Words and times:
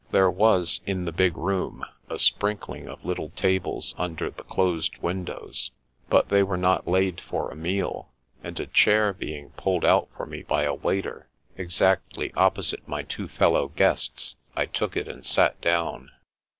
There 0.09 0.31
was, 0.31 0.81
in 0.87 1.05
the 1.05 1.11
big 1.11 1.37
room, 1.37 1.85
a 2.09 2.17
sprinkling 2.17 2.87
of 2.87 3.05
little 3.05 3.29
tables 3.35 3.93
under 3.99 4.31
the 4.31 4.41
closed 4.41 4.97
windows, 4.97 5.69
but 6.09 6.29
they 6.29 6.41
were 6.41 6.57
not 6.57 6.87
laid 6.87 7.21
for 7.21 7.51
a 7.51 7.55
meal; 7.55 8.11
and 8.43 8.59
a 8.59 8.65
chair 8.65 9.13
being 9.13 9.51
pulled 9.57 9.85
out 9.85 10.09
for 10.17 10.25
me 10.25 10.41
by 10.41 10.63
a 10.63 10.73
waiter, 10.73 11.29
exactly 11.55 12.33
opposite 12.33 12.87
my 12.87 13.03
two 13.03 13.27
fellow 13.27 13.67
guests, 13.67 14.35
I 14.55 14.65
took 14.65 14.97
it 14.97 15.07
and 15.07 15.23
sat 15.23 15.61
down. 15.61 16.09